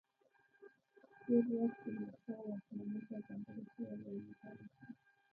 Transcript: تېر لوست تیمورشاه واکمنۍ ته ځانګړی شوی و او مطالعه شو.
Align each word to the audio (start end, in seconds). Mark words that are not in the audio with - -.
تېر 1.23 1.43
لوست 1.53 1.77
تیمورشاه 1.81 2.41
واکمنۍ 2.47 2.99
ته 3.07 3.17
ځانګړی 3.27 3.63
شوی 3.71 3.85
و 3.99 4.05
او 4.09 4.15
مطالعه 4.27 4.67
شو. 4.73 4.85